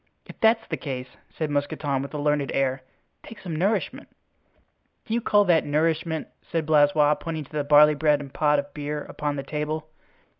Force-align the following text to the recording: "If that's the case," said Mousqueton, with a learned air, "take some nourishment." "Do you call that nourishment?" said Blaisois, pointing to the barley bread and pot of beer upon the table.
"If 0.25 0.39
that's 0.39 0.67
the 0.67 0.77
case," 0.77 1.09
said 1.29 1.51
Mousqueton, 1.51 2.01
with 2.01 2.11
a 2.15 2.17
learned 2.17 2.51
air, 2.53 2.81
"take 3.21 3.37
some 3.39 3.55
nourishment." 3.55 4.07
"Do 5.05 5.13
you 5.13 5.21
call 5.21 5.45
that 5.45 5.63
nourishment?" 5.63 6.27
said 6.41 6.65
Blaisois, 6.65 7.13
pointing 7.19 7.43
to 7.45 7.51
the 7.51 7.63
barley 7.63 7.93
bread 7.93 8.19
and 8.19 8.33
pot 8.33 8.57
of 8.57 8.73
beer 8.73 9.03
upon 9.03 9.35
the 9.35 9.43
table. 9.43 9.89